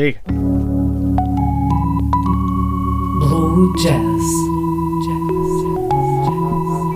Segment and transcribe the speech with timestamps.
[0.00, 0.18] Chega.
[3.18, 4.24] Blue Jazz.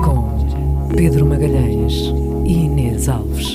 [0.02, 1.92] Com Pedro Magalhães
[2.46, 3.54] e Inês Alves.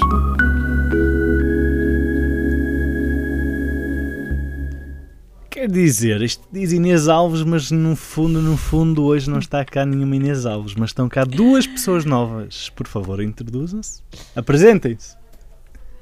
[5.50, 9.84] Quer dizer, isto diz Inês Alves, mas no fundo, no fundo, hoje não está cá
[9.84, 12.70] nenhuma Inês Alves, mas estão cá duas pessoas novas.
[12.70, 14.04] Por favor, introduzam-se.
[14.36, 15.18] Apresentem-se.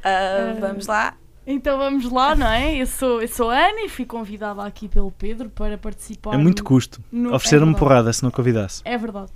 [0.04, 1.16] Ah, vamos lá.
[1.50, 2.76] Então vamos lá, não é?
[2.76, 6.34] Eu sou, eu sou a Ana e fui convidada aqui pelo Pedro para participar.
[6.34, 7.02] É muito no- custo.
[7.10, 8.82] no- Ofereceram-me é porrada se não convidasse.
[8.84, 9.32] É verdade.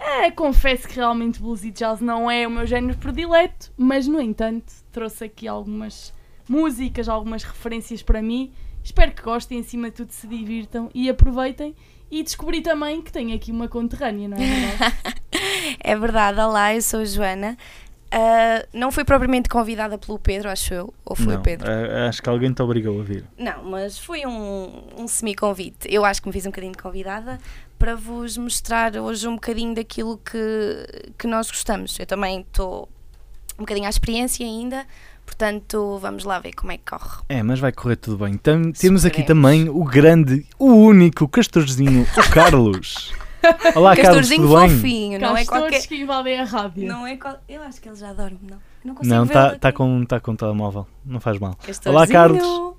[0.00, 4.20] É, confesso que realmente blues e jazz não é o meu género predileto, mas no
[4.20, 6.12] entanto trouxe aqui algumas
[6.48, 8.52] músicas, algumas referências para mim.
[8.82, 11.74] Espero que gostem, acima de tudo se divirtam e aproveitem.
[12.10, 14.94] E descobri também que tenho aqui uma conterrânea, não é verdade?
[15.80, 17.56] É verdade, olá, eu sou a Joana.
[18.16, 20.94] Ah, não fui propriamente convidada pelo Pedro, acho eu.
[21.04, 21.68] Ou foi não, o Pedro?
[21.68, 23.24] a- acho que alguém te obrigou a vir.
[23.36, 25.88] Não, mas foi um, um semi-convite.
[25.92, 27.40] Eu acho que me fiz um bocadinho de convidada
[27.78, 31.98] para vos mostrar hoje um bocadinho daquilo que, que nós gostamos.
[31.98, 32.88] Eu também estou
[33.58, 34.86] um bocadinho à experiência ainda,
[35.26, 37.22] portanto vamos lá ver como é que corre.
[37.28, 38.34] É, mas vai correr tudo bem.
[38.38, 43.12] Tam- temos aqui também o grande, o único Castorzinho, o Carlos.
[43.74, 44.70] Olá, Carlos, Castorzinho tudo bem?
[44.70, 45.86] fofinho, não é qualquer.
[45.86, 46.86] que invadem a rádio.
[46.86, 47.38] Não é qual...
[47.48, 48.58] Eu acho que ele já dorme, não.
[48.84, 49.78] Não consigo Não, está tá aqui.
[49.78, 50.86] com, tá com o telemóvel.
[51.04, 51.56] Não faz mal.
[51.86, 52.74] Olá, Carlos.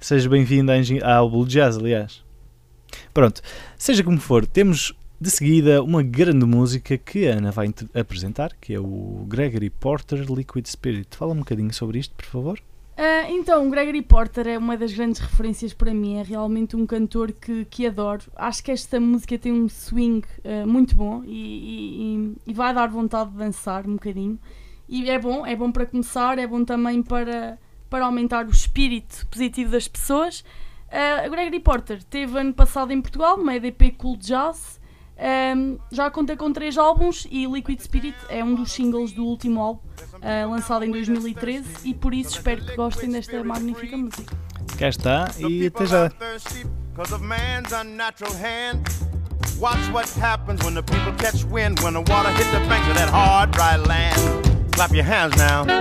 [0.00, 0.72] Seja bem-vindo
[1.04, 2.22] ao Blue Jazz, aliás.
[3.12, 3.42] Pronto,
[3.76, 8.72] seja como for, temos de seguida uma grande música que a Ana vai apresentar, que
[8.72, 11.16] é o Gregory Porter Liquid Spirit.
[11.16, 12.60] Fala um bocadinho sobre isto, por favor.
[13.00, 17.30] Ah, então, Gregory Porter é uma das grandes referências para mim, é realmente um cantor
[17.30, 18.22] que, que adoro.
[18.34, 22.88] Acho que esta música tem um swing ah, muito bom e, e- e- vai dar
[22.88, 24.36] vontade de dançar um bocadinho.
[24.88, 27.56] E é bom, é bom para começar, é bom também para,
[27.88, 30.42] para aumentar o espírito positivo das pessoas.
[30.90, 34.80] A Gregory Porter teve ano passado em Portugal, uma EDP Cool Jazz.
[35.20, 39.60] Ahm, já conta com três álbuns e Liquid Spirit é um dos singles do último
[39.60, 39.80] álbum,
[40.22, 44.36] ah, lançado em 2013, e por isso espero que gostem desta magnífica música.
[44.78, 46.10] Cá está e até já.
[46.94, 48.82] 'cause of man's unnatural hand.
[49.58, 52.94] Watch what happens when the people catch wind, when the water hits the banks of
[52.96, 54.16] that hard, dry land.
[54.72, 55.64] Clap your hands now.
[55.64, 55.72] Go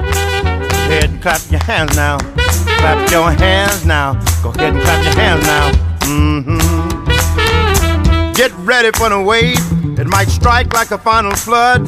[0.93, 2.17] ahead and clap your hands now.
[2.79, 4.13] Clap your hands now.
[4.41, 5.71] Go ahead and clap your hands now.
[6.05, 6.57] hmm
[8.33, 9.59] Get ready for the wave.
[9.99, 11.87] It might strike like a final flood.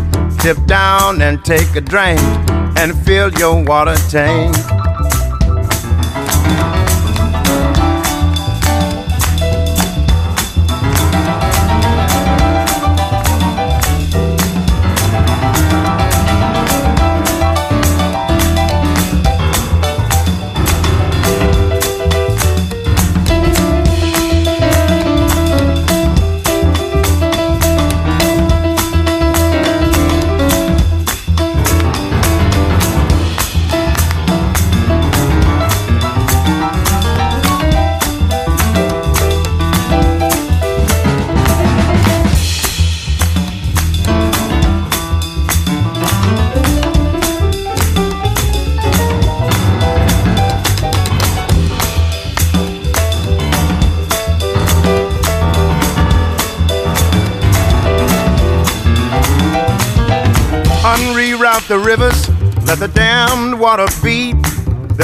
[0.41, 2.19] Dip down and take a drink
[2.75, 4.55] and fill your water tank.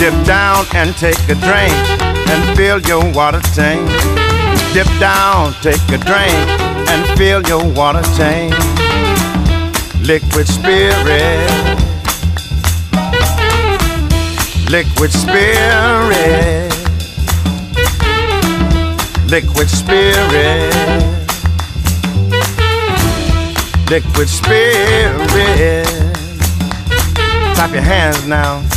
[0.00, 1.76] Dip down and take a drink
[2.32, 3.86] and fill your water tank.
[4.72, 6.34] Dip down, take a drink
[6.90, 8.52] and fill your water tank.
[10.02, 11.50] Liquid spirit.
[14.68, 16.70] Liquid spirit.
[19.30, 20.74] liquid spirit,
[23.88, 25.86] liquid spirit.
[27.54, 28.69] Clap your hands now.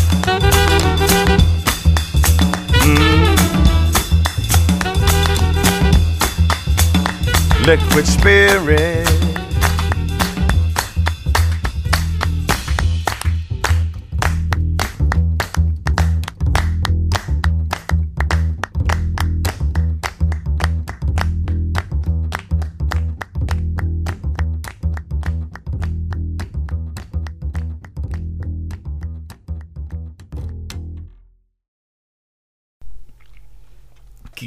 [7.65, 9.22] Liquid spirit.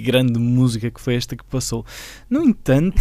[0.07, 1.85] Grande música que foi esta que passou.
[2.31, 2.97] No entanto,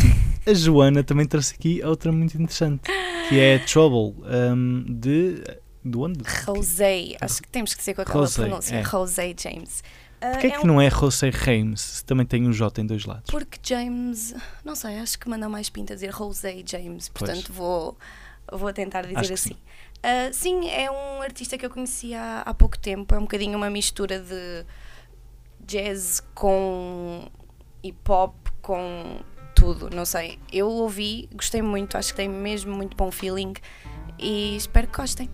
[0.45, 2.81] a Joana também trouxe aqui outra muito interessante,
[3.29, 5.41] que é Trouble, um, de.
[5.87, 6.19] De onde?
[6.47, 8.75] Rosé, acho que temos que ser com aquela Rosé, pronúncia.
[8.75, 8.81] é.
[8.81, 9.83] Rosé James.
[10.19, 12.81] Ah, Porquê é é que um- não é José Reims, se também tem um J
[12.81, 13.29] em dois lados?
[13.29, 17.29] Porque James, não sei, acho que manda mais pinta dizer Rosé James, Pois.
[17.29, 17.95] portanto vou,
[18.51, 19.49] vou tentar dizer Acho assim.
[19.49, 19.57] sim.
[20.01, 23.55] Ah, sim, é um artista que eu conheci há, há pouco tempo, é um bocadinho
[23.55, 24.65] uma mistura de
[25.65, 27.27] jazz com
[27.83, 29.19] hip hop, com
[29.55, 30.39] tudo, não sei.
[30.51, 33.53] Eu ouvi, gostei muito, acho que tem mesmo muito bom feeling
[34.19, 35.29] e espero que gostem.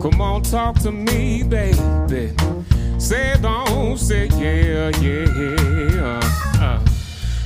[0.00, 2.34] Come on, talk to me, baby.
[3.00, 6.20] Say don't say yeah, yeah.
[6.60, 6.78] Uh,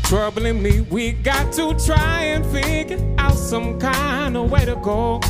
[0.02, 5.20] troubling me, we got to try and figure out some kind of way to go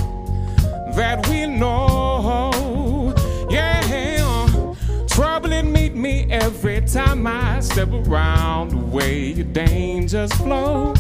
[0.97, 3.15] that we know.
[3.51, 4.49] Yeah,
[5.09, 10.95] troubling meet me every time I step around the way your dangers flow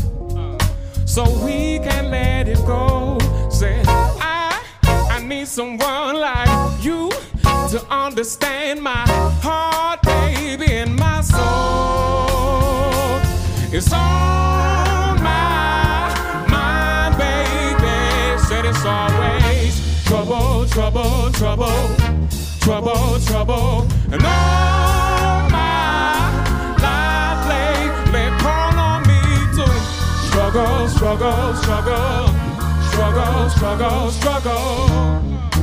[1.07, 3.19] so we can let it go.
[3.51, 7.11] Say, I, I need someone like you
[7.75, 9.05] to understand my
[9.43, 11.43] heart, baby, and my soul.
[13.73, 16.15] It's on my
[16.49, 18.39] mind, baby.
[18.47, 19.75] Said it's always
[20.05, 21.97] trouble, trouble, trouble,
[22.61, 26.31] trouble, trouble, and all my
[26.79, 29.21] life lately call on me
[29.57, 29.67] to
[30.29, 32.29] struggle, struggle, struggle,
[32.93, 35.54] struggle, struggle, struggle.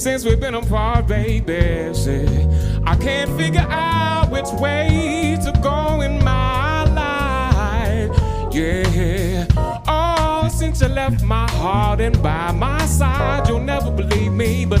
[0.00, 1.92] Since we've been apart, baby,
[2.86, 8.10] I can't figure out which way to go in my life.
[8.50, 9.46] Yeah.
[9.86, 14.80] Oh, since you left my heart and by my side, you'll never believe me, but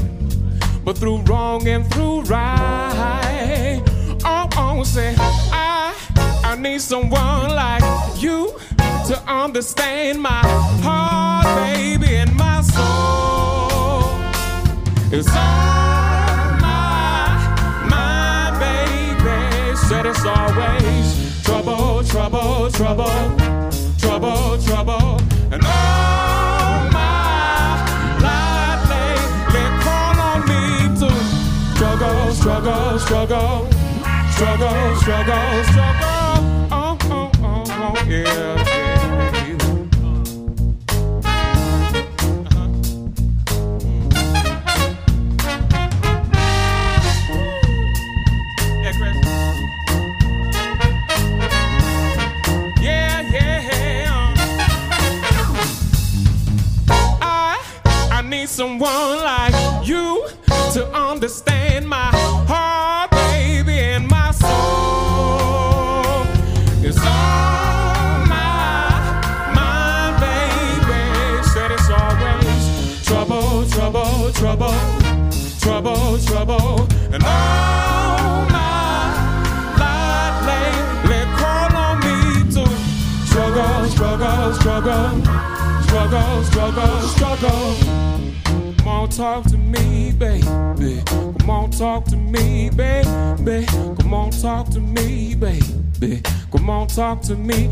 [0.86, 3.82] but through wrong and through right.
[4.24, 5.94] Oh, oh, say I
[6.42, 7.82] I need someone like
[8.22, 8.58] you
[9.08, 10.40] to understand my
[10.80, 13.29] heart, baby, and my soul.
[15.12, 17.34] It's on my
[17.90, 19.76] mind, baby.
[19.76, 23.36] Said it's always trouble, trouble, trouble,
[23.98, 25.20] trouble, trouble,
[25.50, 27.74] and all my
[28.22, 30.62] life lately call on me
[31.00, 31.10] to
[31.74, 33.68] struggle, struggle, struggle,
[34.30, 36.19] struggle, struggle, struggle.
[97.22, 97.69] To me,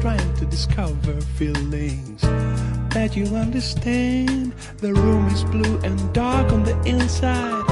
[0.00, 2.20] trying to discover feelings
[2.94, 4.52] that you understand.
[4.78, 7.64] The room is blue and dark on the inside.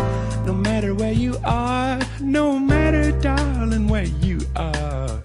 [0.47, 5.23] No matter where you are, no matter, darling, where you are.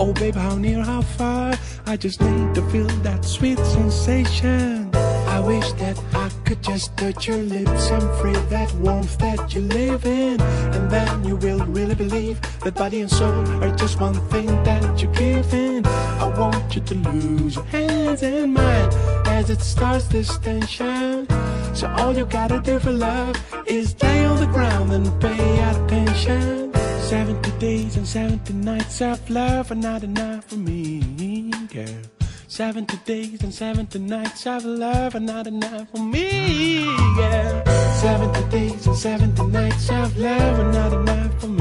[0.00, 1.54] Oh, babe, how near, how far?
[1.86, 4.90] I just need to feel that sweet sensation.
[4.94, 9.60] I wish that I could just touch your lips and free that warmth that you
[9.60, 10.40] live in.
[10.40, 15.02] And then you will really believe that body and soul are just one thing that
[15.02, 15.84] you give in.
[16.20, 18.92] I want you to lose your hands and mind
[19.26, 21.26] as it starts this tension.
[21.74, 26.72] So all you gotta do for love is lay on the ground and pay attention.
[27.08, 32.02] 70 days and 70 nights of love are not enough for me, girl.
[32.48, 36.84] 70 days and 70 nights of love are not enough for me,
[37.16, 37.62] girl.
[38.00, 41.57] 70 days and 70 nights of love are not enough for me,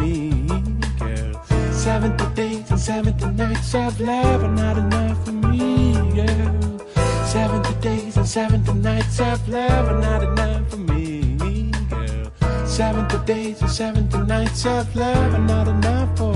[1.87, 6.79] 70 days and 70 nights of love are not enough for me, girl.
[7.25, 12.67] 70 days and 70 nights of love are not enough for me, girl.
[12.67, 16.33] 70 days and 70 nights of love are not enough for,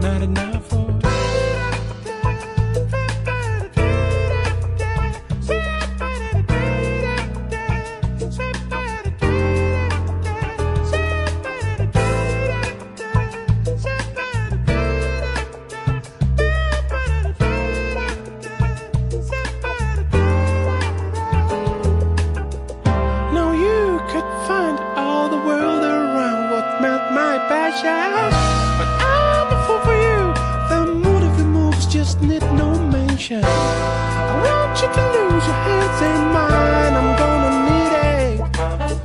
[0.00, 0.83] not enough for.
[33.30, 33.44] Mention.
[33.44, 33.48] I
[34.44, 36.94] want you to lose your hands in mine.
[37.00, 38.40] I'm gonna need it.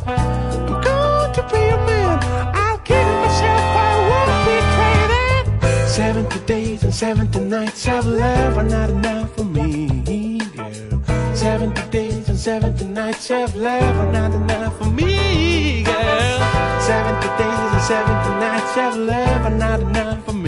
[0.07, 2.19] I'm going to be a man.
[2.53, 3.63] I'll give myself.
[3.75, 5.87] I won't betray that.
[5.87, 11.35] 70 days and 70 nights of love are not enough for me, girl.
[11.35, 16.39] 70 days and 70 nights of love are not enough for me, girl.
[16.81, 20.38] 70 days and 70 nights of love are not enough for me,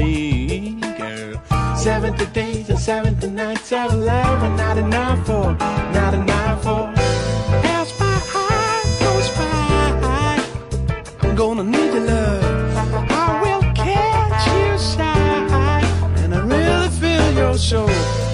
[1.84, 2.02] girl.
[2.02, 5.54] 70 days and 70 nights of love are not enough for,
[5.94, 6.94] not enough for.
[7.66, 10.44] As my heart goes by,
[11.22, 12.44] I'm gonna need your love.
[13.10, 15.84] I will catch you side,
[16.20, 18.31] and I really feel your soul.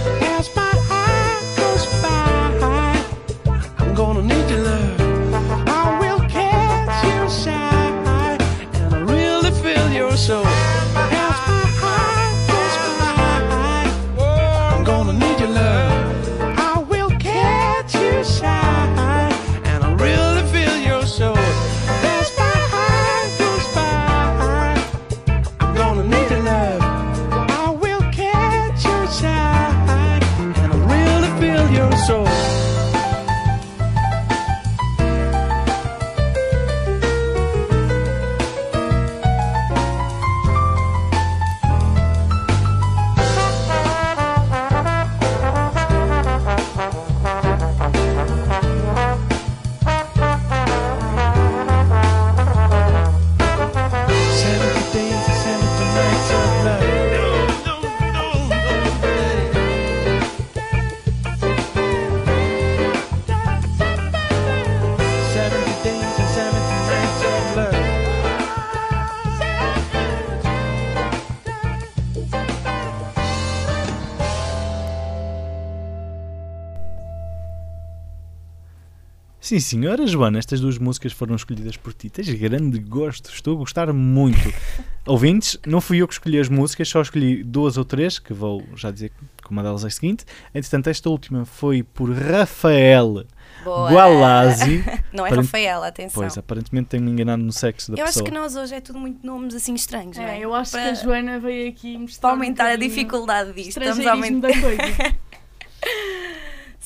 [79.48, 82.10] Sim, senhora Joana, estas duas músicas foram escolhidas por ti.
[82.10, 84.54] Tens grande gosto, estou a gostar muito.
[85.08, 88.62] Ouvintes, não fui eu que escolhi as músicas, só escolhi duas ou três, que vou
[88.75, 89.10] já dizer
[89.42, 90.25] que uma delas é a seguinte.
[90.54, 93.25] Entretanto, esta última foi por Rafael
[93.63, 93.89] Boa.
[93.89, 94.84] Gualazzi.
[95.13, 96.22] Não é Aparent- Rafaela, atenção.
[96.24, 98.25] Pois, aparentemente tenho-me enganado no sexo da eu acho pessoa.
[98.25, 100.39] que nós hoje é tudo muito nomes assim estranhos, não é?
[100.39, 102.89] É, eu acho Para- que a Joana veio aqui mostrar Para um aumentar a bocadinho
[102.89, 103.77] dificuldade disto.
[103.82, 104.50] Estamos a aumentar.
[104.50, 105.16] da coisa.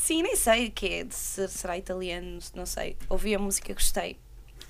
[0.03, 2.97] Sim, nem sei o que é, de ser, será italiano, não sei.
[3.07, 4.17] Ouvi a música, gostei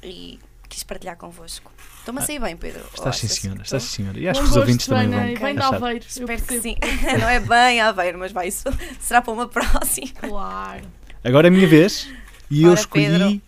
[0.04, 1.72] e quis partilhar convosco.
[2.00, 2.84] Estou-me a sair bem, Pedro.
[2.94, 3.78] Está Oh, sim, senhora, estou?
[3.78, 4.20] está sim, senhora.
[4.20, 5.76] E acho Bom que os gosto, ouvintes também vão e vem de achar.
[5.76, 6.04] Aveiro.
[6.06, 6.76] eu Espero que sim.
[7.20, 8.64] não é bem a ver, mas vai isso.
[9.00, 10.08] Será para uma próxima.
[10.20, 10.86] Claro.
[11.24, 12.10] Agora é a minha vez
[12.50, 13.42] e eu Ora, escolhi Pedro.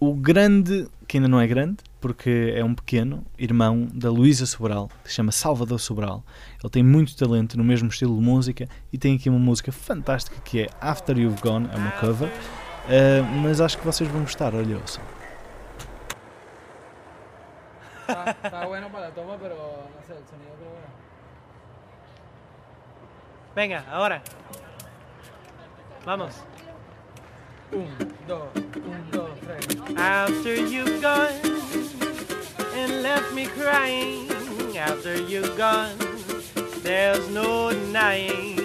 [0.00, 4.88] o grande, que ainda não é grande, porque é um pequeno irmão da Luísa Sobral,
[5.02, 6.24] que se chama Salvador Sobral.
[6.62, 10.40] Ele tem muito talento no mesmo estilo de música e tem aqui uma música fantástica
[10.44, 12.30] que é After You've Gone, é uma cover,
[12.88, 15.02] eh, mas acho que vocês vão gostar, olha, ouçam.
[18.08, 20.88] Está, está bueno para la toma, pero no sé, el sonido creo.
[23.54, 24.22] Venga, ahora.
[26.06, 26.34] Vamos.
[27.70, 27.86] Un,
[28.26, 29.98] dos, un, dos, tres.
[29.98, 31.47] After you've gone
[32.78, 34.30] and left me crying,
[34.76, 35.98] after you've gone,
[36.82, 38.56] there's no denying.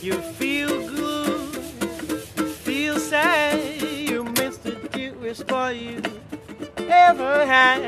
[0.00, 1.54] You feel good,
[2.66, 3.80] feel sad.
[3.82, 6.02] You missed the dearest boy you
[6.88, 7.80] ever had.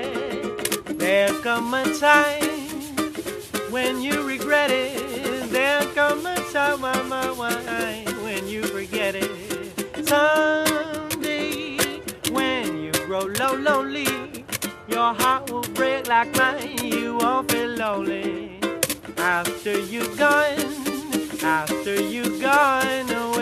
[0.98, 2.42] There'll come a time
[3.70, 5.50] when you regret it.
[5.50, 6.80] There'll come a time,
[8.24, 9.30] when you forget it.
[10.08, 11.76] Someday,
[12.30, 14.29] when you grow low, lonely,
[14.90, 16.76] your heart will break like mine.
[16.84, 18.58] You won't feel lonely
[19.16, 20.58] after you're gone.
[21.42, 23.39] After you're gone away.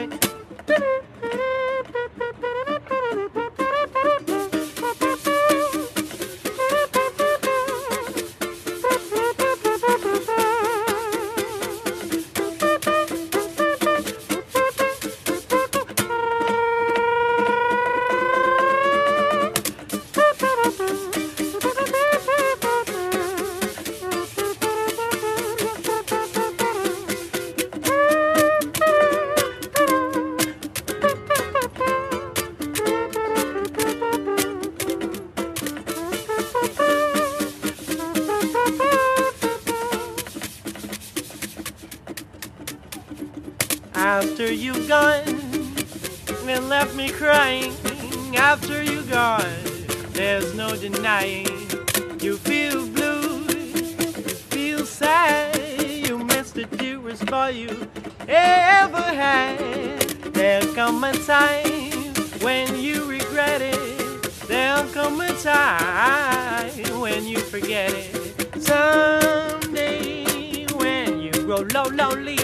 [71.73, 72.39] Low, lonely.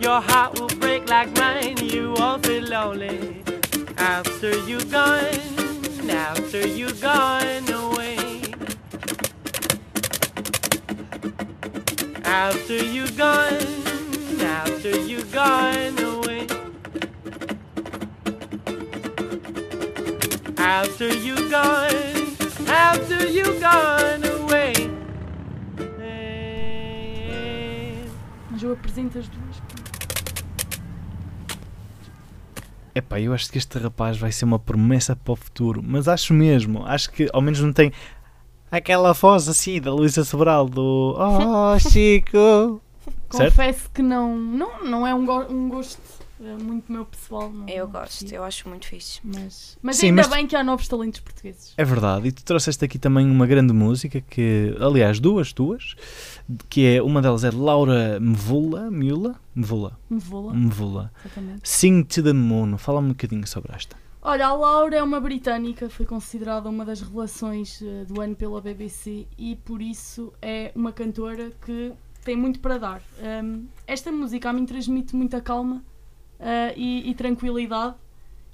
[0.00, 3.44] Your heart will break like mine, you won't feel lonely
[4.04, 8.18] after you're gone, after you're gone away.
[12.24, 13.66] After you're gone,
[14.40, 16.46] after you're gone away.
[20.58, 22.36] After you're gone,
[22.68, 24.23] after you're gone
[28.66, 29.62] eu apresento as duas.
[32.94, 36.32] Epá, eu acho que este rapaz vai ser uma promessa para o futuro, mas acho
[36.32, 37.90] mesmo, acho que ao menos não tem
[38.70, 42.80] aquela voz assim da Luísa Sobral do Oh Chico.
[43.30, 43.50] Certo?
[43.50, 46.00] Confesso que não, não, não é um, go- um gosto
[46.40, 47.50] muito meu pessoal.
[47.52, 49.20] Não, Eu não gosto, eu acho muito fixe.
[49.24, 51.72] Mas, mas Sim, ainda mas- bem que há novos talentos portugueses.
[51.76, 55.94] É verdade, e tu trouxeste aqui também uma grande música que, aliás, duas tuas,
[56.68, 61.12] que é uma delas é Laura Mvula, Miula, Mvula, Mevola, Mvula.
[61.24, 61.60] exatamente.
[61.68, 62.76] Sing to the Moon.
[62.78, 63.96] Fala-me um bocadinho sobre esta.
[64.26, 68.58] Olha, a Laura é uma britânica, foi considerada uma das revelações eh, do ano pela
[68.58, 71.92] BBC e por isso é uma cantora que
[72.24, 73.02] tem muito para dar.
[73.44, 75.84] Um, esta música a mim transmite muita calma
[76.44, 77.94] eh, e, e tranquilidade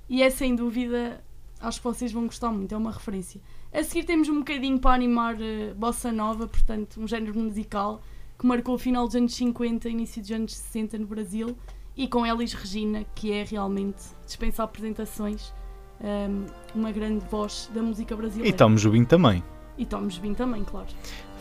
[0.09, 1.21] e é sem dúvida,
[1.61, 3.41] acho que vocês vão gostar muito, é uma referência.
[3.73, 8.01] A seguir temos um bocadinho para animar eh, Bossa Nova, portanto um género musical
[8.39, 11.57] que marcou o final dos anos 50 e início dos anos 60 no Brasil
[11.97, 15.53] e com Elis Regina, que é realmente dispensa apresentações,
[16.01, 16.47] um,
[16.79, 18.57] uma grande voz da música E brasileira.
[18.57, 19.43] Tomes o vinho também.
[19.77, 20.89] E Tomes Bim também, claro.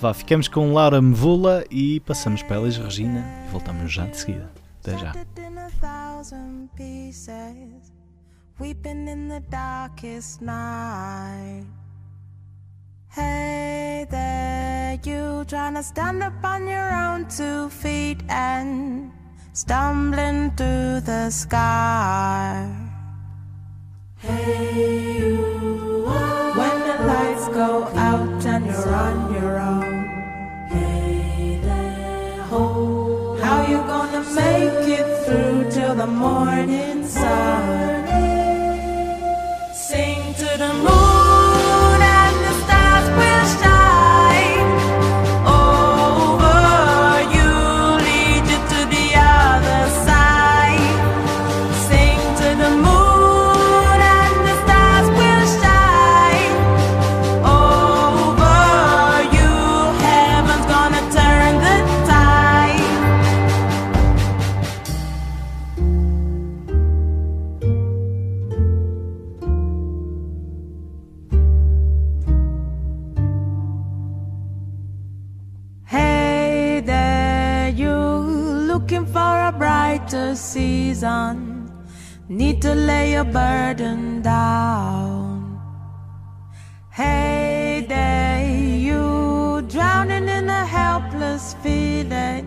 [0.01, 4.49] Vá, ficamos com Laura Mvula e passamos para Elis Regina e voltamos já de seguida.
[4.81, 5.13] Até já.
[5.69, 7.91] A thousand pieces,
[8.57, 11.65] weeping in the darkest night.
[13.09, 19.11] Hey there, you trying to stand up on your own two feet and
[19.53, 22.73] stumbling through the sky.
[24.17, 26.05] Hey, you
[26.59, 30.07] when the lights go out and you're on your own.
[30.69, 35.08] Hey there, hold how you gonna make it
[35.95, 37.98] the morning sun?
[80.99, 81.71] reason
[82.27, 85.59] need to lay your burden down.
[86.91, 92.45] Hey day, you drowning in a helpless feeling,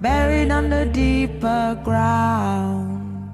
[0.00, 3.32] buried under deeper ground.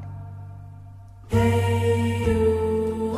[1.28, 3.16] Hey, you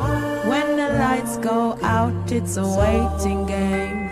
[0.49, 4.07] when the lights go out, it's a waiting game.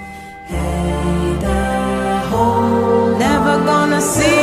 [0.46, 4.43] Hey, there, home, never gonna see.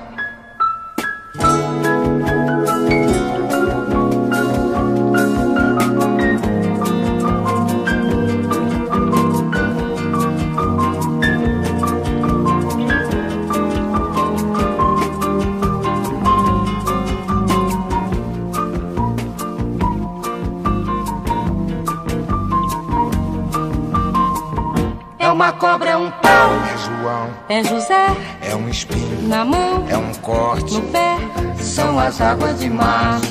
[27.51, 28.05] É José,
[28.41, 29.27] é um espinho.
[29.27, 30.73] Na mão, é um corte.
[30.73, 31.17] No pé,
[31.59, 33.30] são as águas de março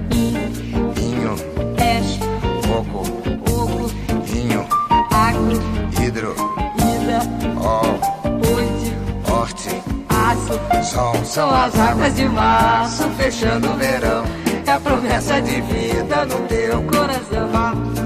[11.31, 14.25] São as águas de março fechando o verão.
[14.67, 17.49] É a promessa de vida no teu coração.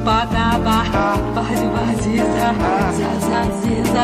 [0.04, 0.84] Badaba,
[1.34, 2.54] bade baziza,
[2.94, 4.04] zazaziza,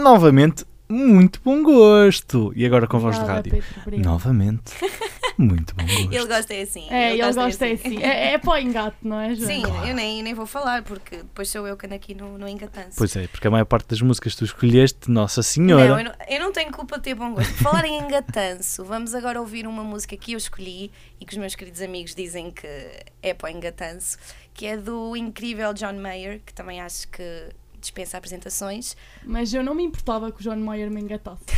[0.00, 2.52] Novamente, muito bom gosto.
[2.56, 3.52] E agora com a voz de rádio.
[3.84, 4.00] Pedro.
[4.02, 4.72] Novamente,
[5.38, 6.12] muito bom gosto.
[6.12, 6.88] Ele gosta é assim.
[6.90, 8.02] É, ele gosta gosta é assim.
[8.02, 9.48] É, é para o engate, não é, João?
[9.48, 12.48] Sim, eu nem, nem vou falar, porque depois sou eu que ando aqui no, no
[12.48, 12.96] engatanço.
[12.96, 15.86] Pois é, porque a maior parte das músicas que tu escolheste, Nossa Senhora.
[15.86, 17.52] Não eu, não, eu não tenho culpa de ter bom gosto.
[17.62, 21.54] Falar em engatanço, vamos agora ouvir uma música que eu escolhi e que os meus
[21.54, 22.66] queridos amigos dizem que
[23.22, 24.16] é para o engatanço,
[24.54, 28.96] que é do incrível John Mayer, que também acho que dispensa apresentações.
[29.24, 31.44] Mas eu não me importava que o John Mayer me engatasse.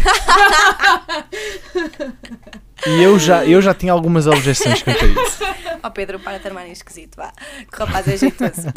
[2.85, 5.45] E eu já, eu já tinha algumas objeções quanto a isso.
[5.85, 7.33] Ó Pedro, para de armar esquisito, vá.
[7.71, 8.73] Que rapaz é jeitoso.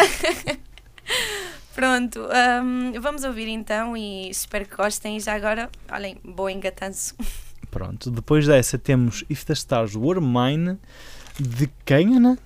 [1.74, 2.22] Pronto,
[2.64, 5.18] hum, vamos ouvir então e espero que gostem.
[5.18, 7.16] E já agora, olhem, boa engatanço.
[7.72, 10.78] Pronto, depois dessa temos If the Stars Were Mine,
[11.40, 12.38] de quem, Ana?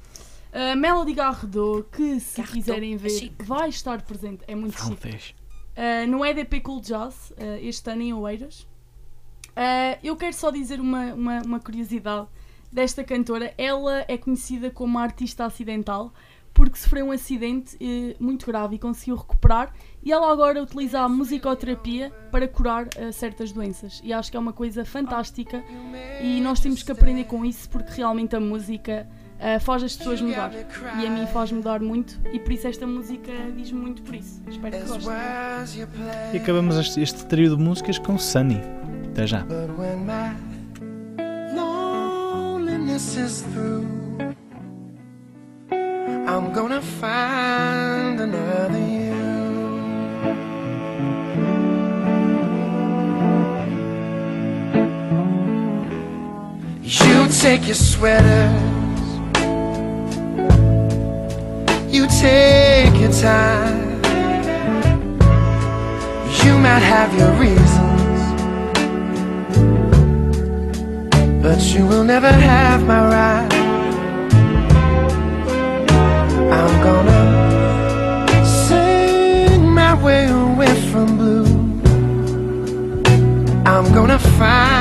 [0.51, 3.43] A Melody Garrido, que se Garrido, quiserem é ver, chique.
[3.43, 4.43] vai estar presente.
[4.47, 5.35] É muito chique.
[5.77, 8.67] Uh, no EDP Cool Jazz, uh, este ano em Oeiras.
[9.49, 12.27] Uh, eu quero só dizer uma, uma, uma curiosidade
[12.71, 13.53] desta cantora.
[13.57, 16.13] Ela é conhecida como uma artista acidental
[16.53, 19.73] porque sofreu um acidente eh, muito grave e conseguiu recuperar.
[20.03, 24.01] E ela agora utiliza a musicoterapia para curar uh, certas doenças.
[24.03, 25.63] E acho que é uma coisa fantástica
[26.21, 29.07] e nós temos que aprender com isso porque realmente a música
[29.39, 30.52] uh, faz as pessoas mudar.
[31.02, 34.41] E a mim faz mudar muito e por isso esta música diz-me muito por isso.
[34.47, 35.13] Espero que gostem.
[36.34, 38.62] E acabamos este, este trio de músicas com Sunny.
[39.12, 39.45] Até já.
[42.99, 43.88] Is through,
[45.71, 49.15] I'm gonna find another you.
[56.84, 58.68] You take your sweaters,
[62.19, 64.01] take your time.
[66.43, 68.19] You might have your reasons.
[71.41, 73.53] But you will never have my right.
[76.58, 81.47] I'm gonna sing my way away from blue.
[83.65, 84.78] I'm gonna find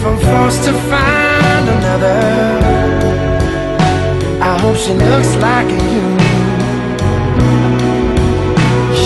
[0.00, 2.20] If I'm forced to find another,
[4.40, 6.00] I hope she looks like you.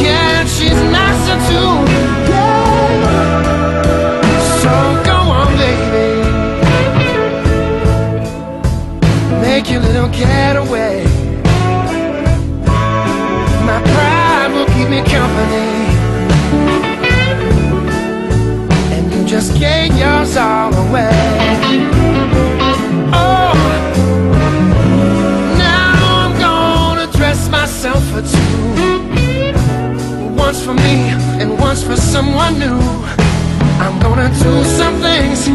[0.04, 1.72] Yeah, she's nicer too.
[2.30, 3.58] Yeah.
[4.62, 4.70] So
[5.02, 6.10] go on, baby.
[9.42, 11.13] Make your little getaway.
[31.94, 32.78] For someone new.
[33.78, 35.46] I'm gonna do some things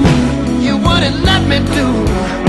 [0.63, 2.48] you wouldn't let me do.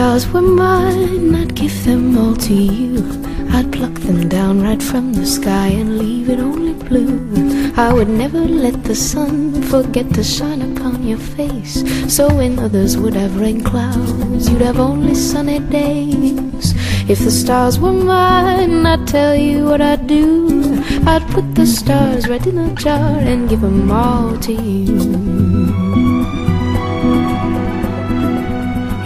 [0.00, 3.04] Stars were mine, I'd give them all to you.
[3.50, 7.70] I'd pluck them down right from the sky and leave it only blue.
[7.76, 11.74] I would never let the sun forget to shine upon your face.
[12.08, 16.72] So when others would have rain clouds, you'd have only sunny days.
[17.06, 20.82] If the stars were mine, I'd tell you what I'd do.
[21.06, 25.29] I'd put the stars right in a jar and give them all to you.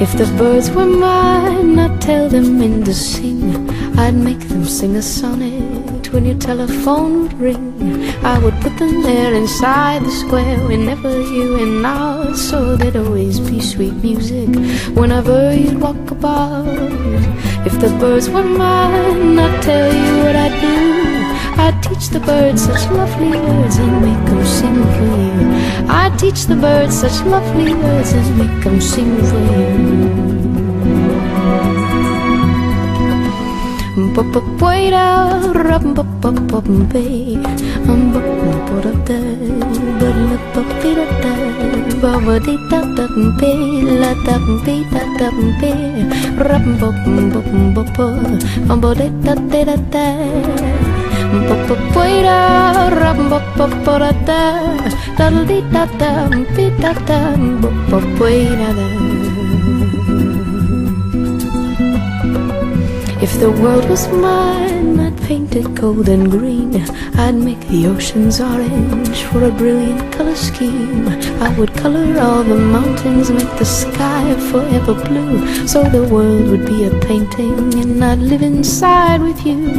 [0.00, 3.70] If the birds were mine, I'd tell them when to sing.
[3.96, 8.11] I'd make them sing a sonnet when your telephone would ring.
[8.24, 13.38] I would put them there inside the square whenever you and out, so there'd always
[13.38, 14.48] be sweet music
[14.96, 16.66] whenever you'd walk about.
[17.64, 21.03] If the birds were mine, I'd tell you what I'd do.
[21.94, 25.87] Teach the birds such lovely words and make them sing for you.
[25.88, 30.24] I'd teach the birds such lovely words and make them sing for you.
[55.18, 55.31] da da
[56.81, 57.20] da da
[63.24, 66.76] If the world was mine, I'd paint it gold and green.
[67.16, 71.08] I'd make the oceans orange for a brilliant color scheme.
[71.40, 75.66] I would color all the mountains, make the sky forever blue.
[75.66, 79.70] So the world would be a painting, and I'd live inside with you.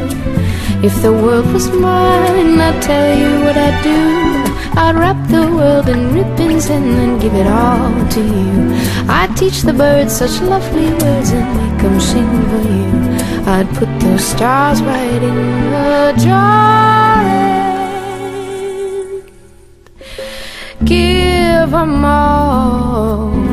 [0.81, 4.44] If the world was mine, I'd tell you what I'd do.
[4.73, 8.73] I'd wrap the world in ribbons and then give it all to you.
[9.07, 12.91] I'd teach the birds such lovely words and make them sing for you.
[13.47, 15.35] I'd put those stars right in
[15.71, 19.23] the jar and
[20.87, 23.44] give them all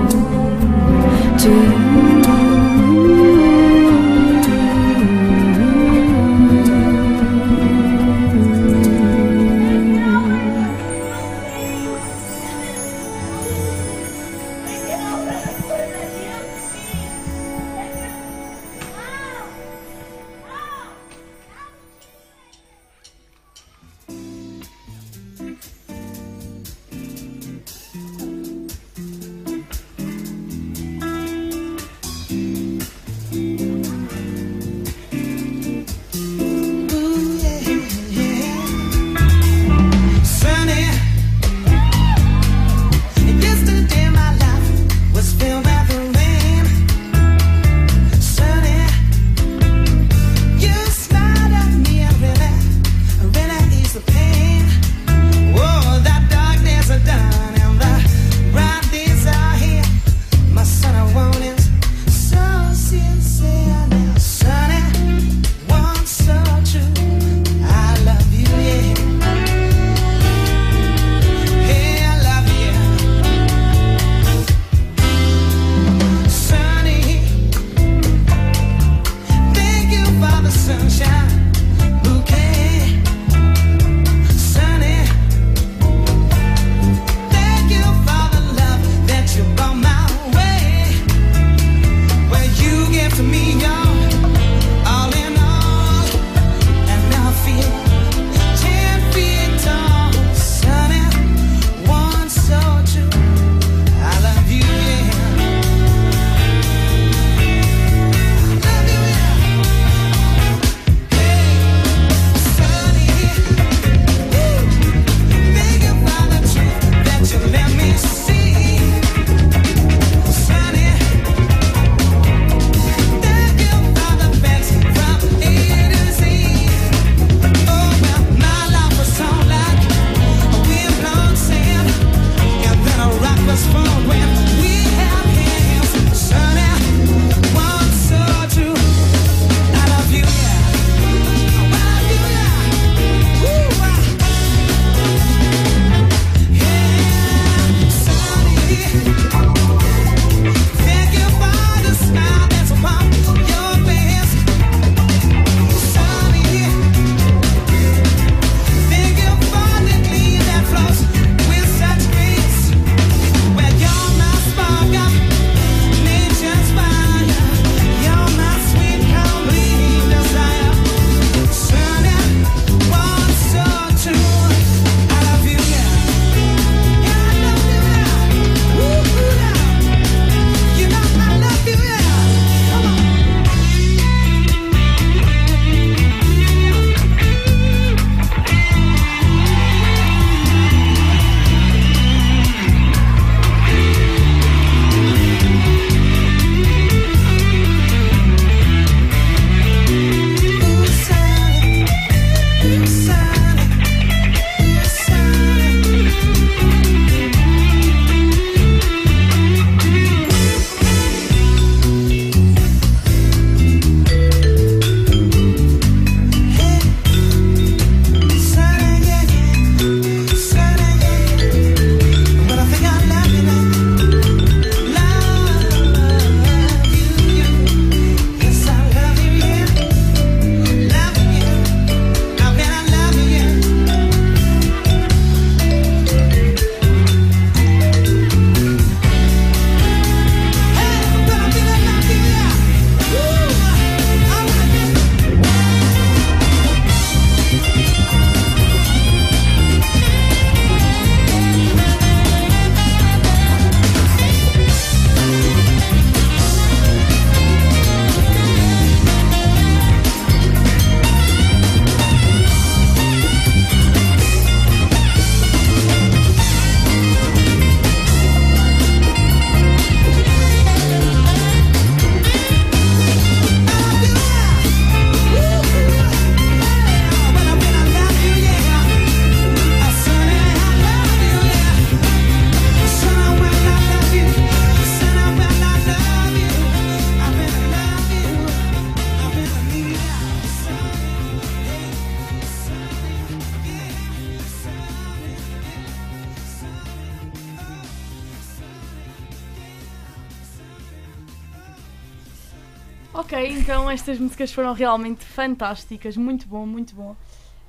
[304.12, 307.16] estas músicas foram realmente fantásticas, muito bom, muito bom.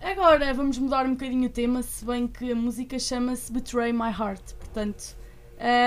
[0.02, 4.10] Agora vamos mudar um bocadinho o tema, se bem que a música chama-se Betray My
[4.10, 5.16] Heart, portanto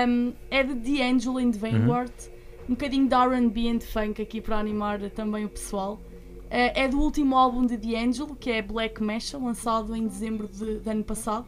[0.07, 2.11] um, é de D'Angelo and Vanguard,
[2.67, 6.01] um bocadinho de R&B and funk aqui para animar também o pessoal.
[6.45, 10.79] Uh, é do último álbum de D'Angelo, que é Black Mecha, lançado em dezembro de,
[10.79, 11.45] de ano passado.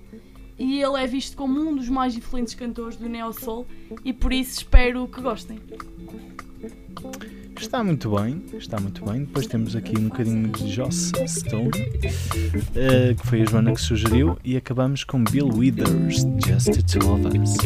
[0.56, 3.66] E ele é visto como um dos mais influentes cantores do Neo Soul
[4.06, 5.58] e por isso espero que gostem.
[7.60, 9.26] Está muito bem, está muito bem.
[9.26, 11.72] Depois temos aqui um bocadinho de Joss Stone,
[12.76, 17.14] eh, que foi a Joana que sugeriu, e acabamos com Bill Withers, Just the Two
[17.14, 17.58] of Us.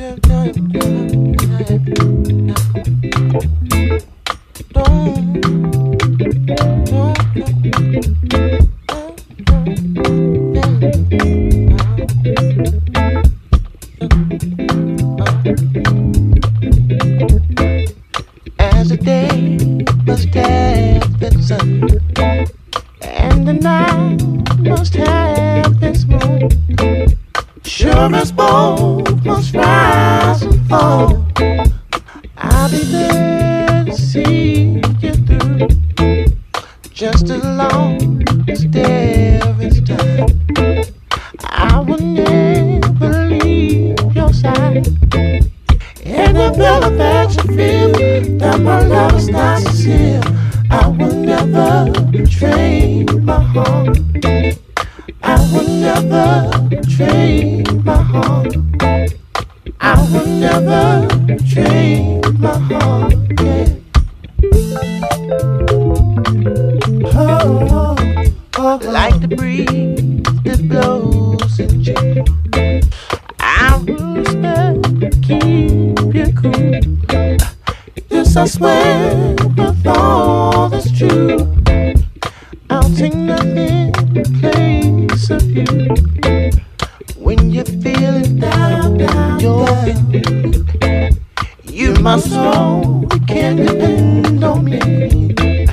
[24.94, 26.95] have been sun,
[27.76, 31.26] Sure as both must rise and fall.
[32.38, 35.68] I'll be there to see you through,
[36.90, 40.26] just as long as there is time.
[41.44, 44.86] I will never leave your side.
[46.02, 47.92] And if ever that you feel
[48.38, 50.22] that my love is not sincere,
[56.02, 58.54] never betray my heart.
[59.80, 63.14] I will never betray my heart.
[63.40, 63.68] Yeah.
[68.58, 71.60] Oh, like the breeze that blows.
[73.40, 76.80] I will stand, keep you cool.
[78.08, 81.55] This I swear with all that's true.
[92.16, 95.66] My soul, you can depend on me.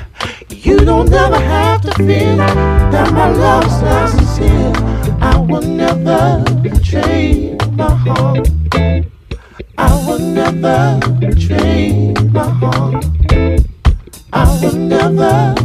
[0.50, 4.74] You don't ever have to feel that my love's not sincere.
[5.22, 8.50] I will never betray my heart.
[9.78, 13.06] I will never betray my heart.
[14.34, 15.63] I will never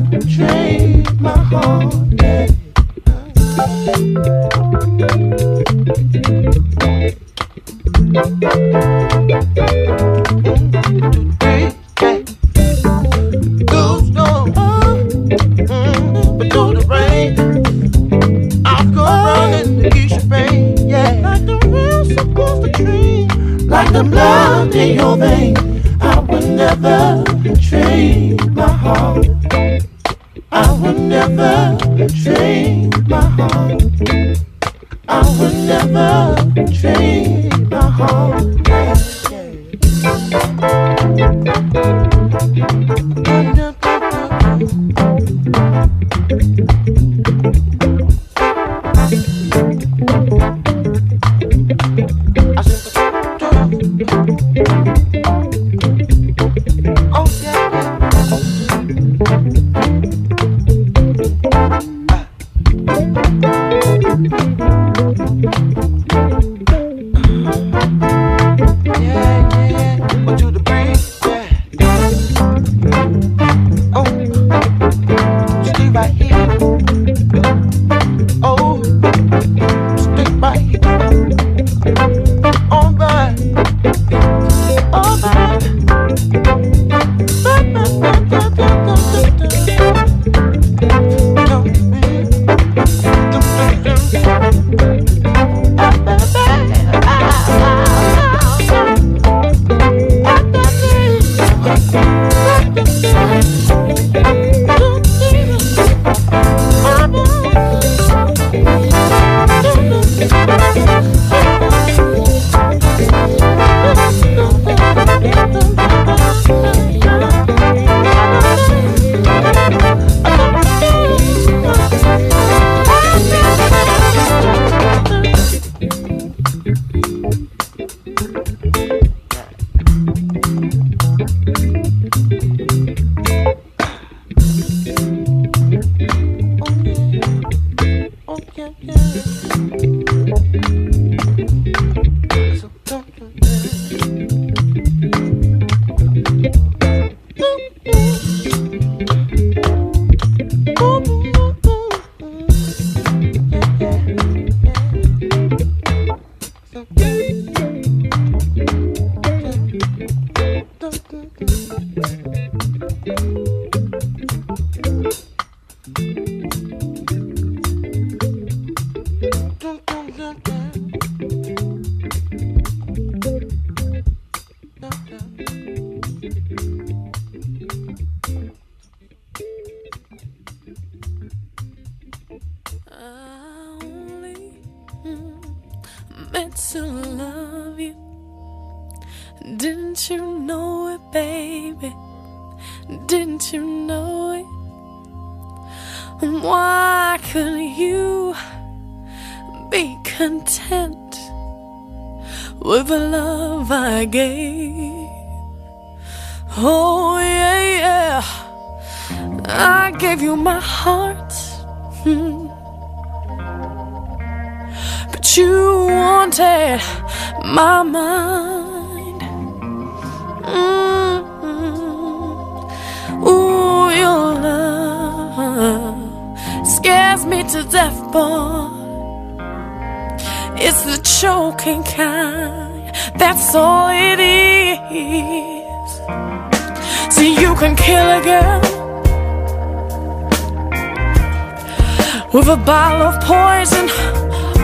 [242.48, 243.90] a bottle of poison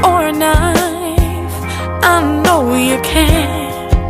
[0.03, 1.55] or a knife.
[2.03, 4.01] I know you can.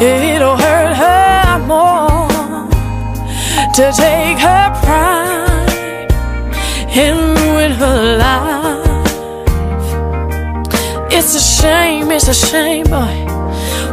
[0.00, 2.68] It'll hurt her more
[3.76, 6.12] to take her pride
[7.02, 9.12] and ruin her life.
[11.10, 13.26] It's a shame, it's a shame, boy.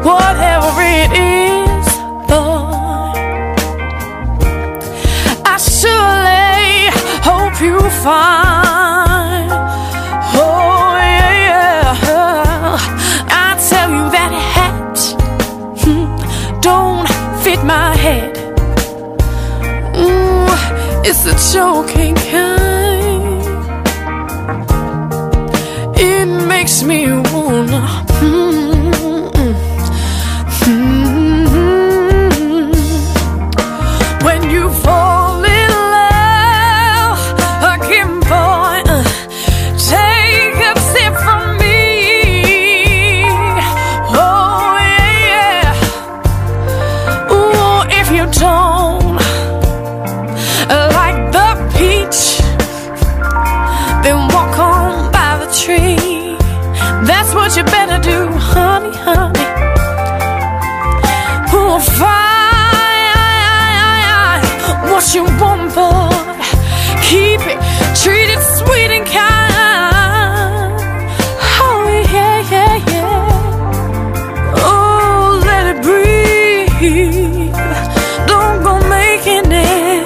[0.03, 1.58] Whatever it is,
[7.59, 9.51] find.
[10.33, 12.77] Oh yeah, yeah.
[13.27, 14.97] I tell you that hat
[15.81, 16.05] hmm,
[16.61, 17.07] don't
[17.43, 18.37] fit my head.
[19.97, 20.47] Ooh,
[21.07, 23.43] it's a choking kind.
[25.99, 27.81] It makes me wanna.
[28.21, 28.68] mm,
[65.13, 66.09] you want, boy?
[67.01, 67.59] Keep it,
[68.01, 70.73] treat it sweet and kind.
[71.61, 71.81] Oh
[72.13, 74.53] yeah, yeah, yeah.
[74.55, 77.55] Oh, let it breathe.
[78.27, 80.05] Don't go making it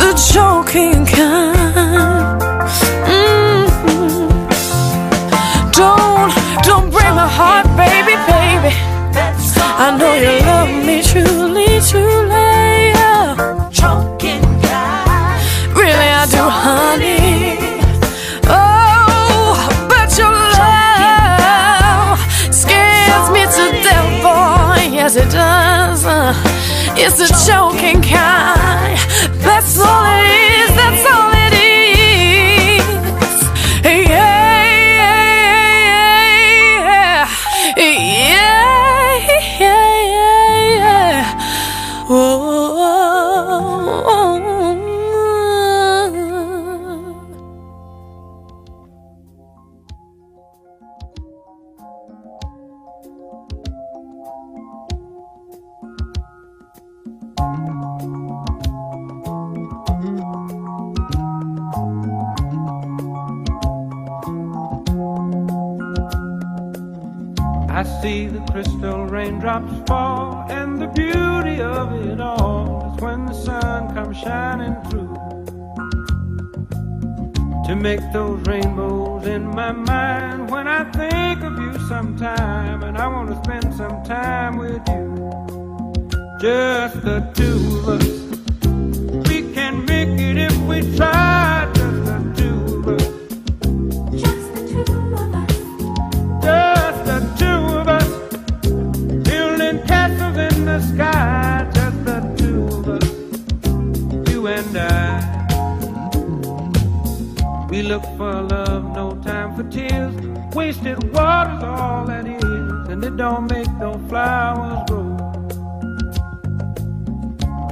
[0.00, 2.40] the choking kind.
[3.06, 3.66] Mm.
[5.72, 6.32] Don't,
[6.64, 8.72] don't break my heart, baby, baby.
[9.82, 11.39] I know you love me truly,
[27.12, 27.99] It's a choking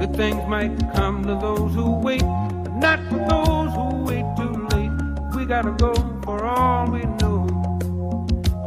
[0.09, 4.67] Good things might come to those who wait, but not for those who wait too
[4.71, 4.91] late.
[5.35, 5.93] We gotta go
[6.23, 7.47] for all we know.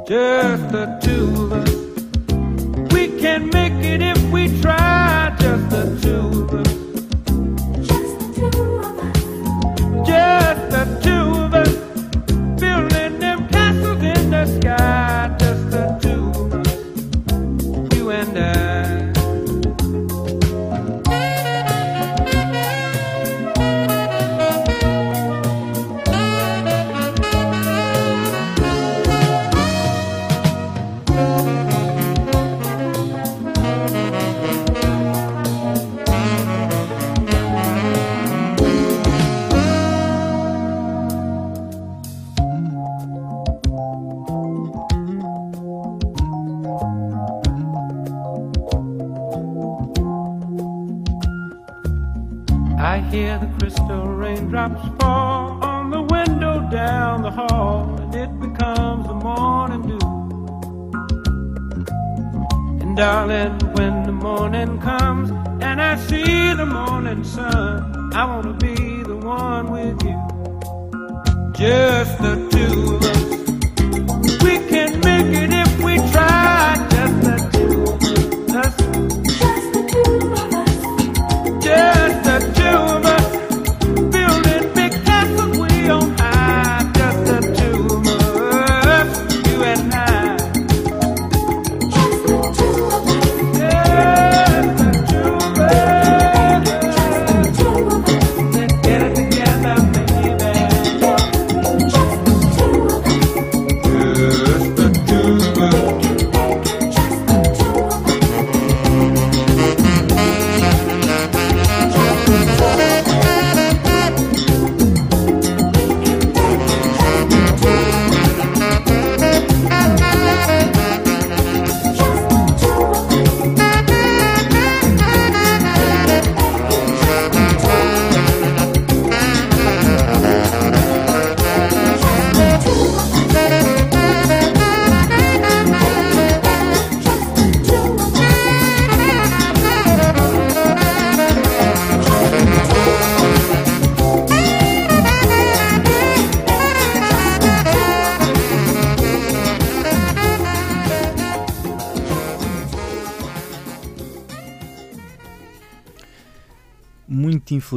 [0.07, 2.93] Just the two of us.
[2.93, 5.35] We can make it if we try.
[5.41, 6.73] Just the two of us.
[7.89, 8.79] Just the two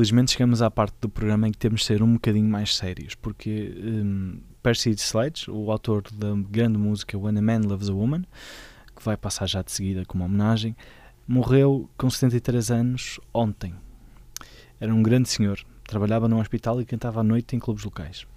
[0.05, 3.15] infelizmente chegamos à parte do programa em que temos de ser um bocadinho mais sérios,
[3.15, 8.23] porque hum, Percy Sledge, o autor da grande música When a Man Loves a Woman,
[8.95, 10.75] que vai passar já de seguida como homenagem,
[11.27, 13.73] morreu com 73 anos ontem.
[14.79, 18.27] Era um grande senhor, trabalhava num hospital e cantava à noite em clubes locais.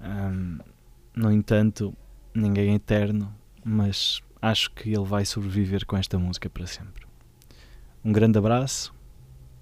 [0.00, 0.58] Hum,
[1.14, 1.94] no entanto,
[2.34, 3.30] ninguém é eterno,
[3.62, 7.04] mas acho que ele vai sobreviver com esta música para sempre.
[8.02, 8.94] Um grande abraço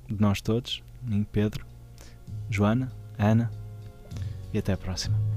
[0.08, 1.64] de nós todos, mim, Pedro,
[2.48, 3.50] Joana, Ana
[4.52, 5.29] e até a próxima.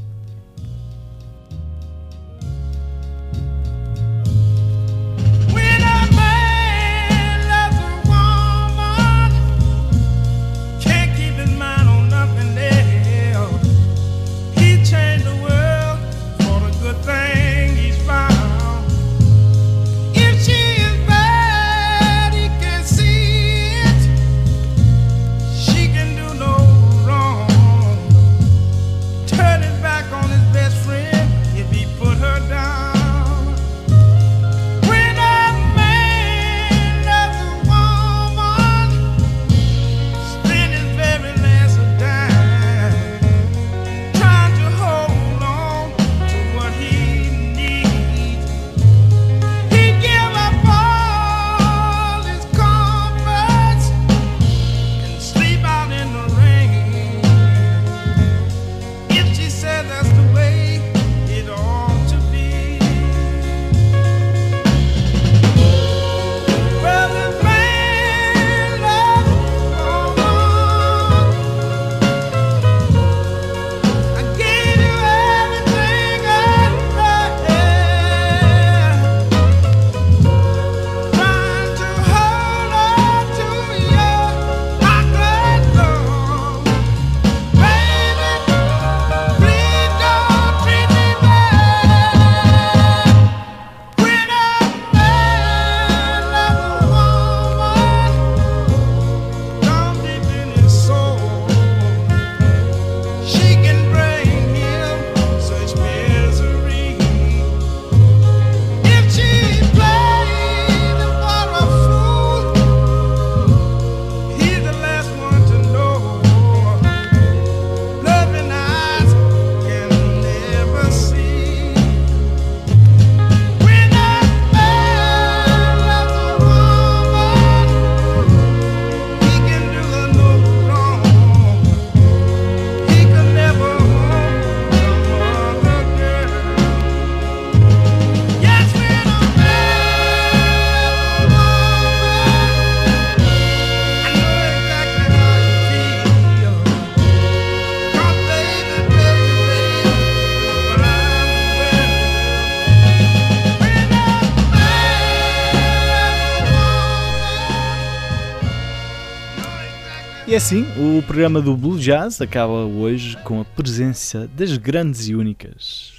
[160.45, 165.93] Assim, o programa do Blue Jazz acaba hoje com a presença das grandes e únicas.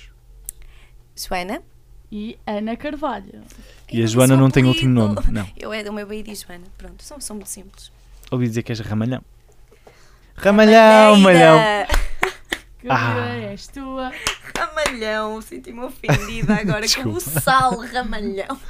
[1.16, 1.62] Joana?
[2.12, 3.40] E Ana Carvalho.
[3.90, 5.49] E a Joana não tem último nome, não.
[5.57, 6.64] Eu é do meu baby de Joana.
[6.76, 7.90] Pronto, são, são muito simples.
[8.30, 9.22] Ouvi dizer que és Ramalhão.
[10.36, 11.59] Ramalhão, malhão.
[12.78, 13.34] Que Ah.
[13.51, 14.12] és tua?
[14.55, 18.61] Ramalhão, senti-me ofendida agora com o sal ramalhão.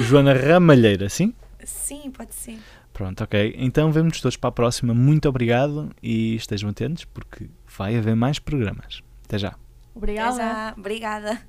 [0.00, 1.34] Joana Ramalheira, sim?
[1.62, 2.58] Sim, pode ser.
[2.98, 3.54] Pronto, ok.
[3.56, 4.92] Então vemos todos para a próxima.
[4.92, 9.04] Muito obrigado e estejam atentos porque vai haver mais programas.
[9.24, 9.54] Até já.
[9.94, 10.34] Obrigada.
[10.34, 10.74] Até já.
[10.76, 11.40] Obrigada.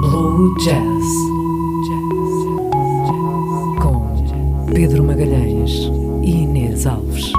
[0.00, 1.04] Blue Jazz.
[3.82, 5.70] Com Pedro Magalhães
[6.22, 7.30] e Inês Alves.